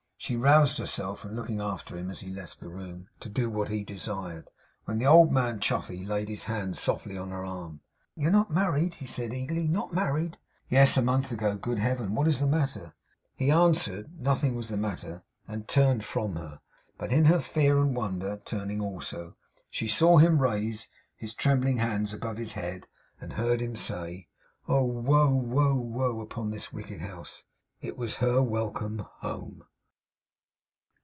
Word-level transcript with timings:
She 0.23 0.37
roused 0.37 0.77
herself 0.77 1.21
from 1.21 1.35
looking 1.35 1.59
after 1.59 1.97
him 1.97 2.11
as 2.11 2.19
he 2.19 2.29
left 2.31 2.59
the 2.59 2.69
room, 2.69 3.07
to 3.21 3.27
do 3.27 3.49
what 3.49 3.69
he 3.69 3.79
had 3.79 3.87
desired; 3.87 4.51
when 4.85 4.99
the 4.99 5.07
old 5.07 5.31
man 5.31 5.59
Chuffey 5.59 6.05
laid 6.05 6.29
his 6.29 6.43
hand 6.43 6.77
softly 6.77 7.17
on 7.17 7.31
her 7.31 7.43
arm. 7.43 7.81
'You 8.15 8.27
are 8.27 8.31
not 8.31 8.51
married?' 8.51 8.93
he 8.93 9.07
said 9.07 9.33
eagerly. 9.33 9.67
'Not 9.67 9.95
married?' 9.95 10.37
'Yes. 10.69 10.95
A 10.95 11.01
month 11.01 11.31
ago. 11.31 11.57
Good 11.57 11.79
Heaven, 11.79 12.13
what 12.13 12.27
is 12.27 12.39
the 12.39 12.45
matter?' 12.45 12.93
He 13.35 13.49
answered 13.49 14.19
nothing 14.21 14.53
was 14.55 14.69
the 14.69 14.77
matter; 14.77 15.23
and 15.47 15.67
turned 15.67 16.05
from 16.05 16.35
her. 16.35 16.61
But 16.99 17.11
in 17.11 17.25
her 17.25 17.39
fear 17.39 17.79
and 17.79 17.95
wonder, 17.95 18.39
turning 18.45 18.79
also, 18.79 19.35
she 19.71 19.87
saw 19.87 20.19
him 20.19 20.37
raise 20.39 20.87
his 21.15 21.33
trembling 21.33 21.77
hands 21.79 22.13
above 22.13 22.37
his 22.37 22.51
head, 22.51 22.85
and 23.19 23.33
heard 23.33 23.59
him 23.59 23.75
say: 23.75 24.27
'Oh! 24.67 24.83
woe, 24.83 25.33
woe, 25.33 25.73
woe, 25.73 26.21
upon 26.21 26.51
this 26.51 26.71
wicked 26.71 27.01
house!' 27.01 27.43
It 27.81 27.97
was 27.97 28.17
her 28.17 28.39
welcome 28.39 28.99
HOME. 29.21 29.63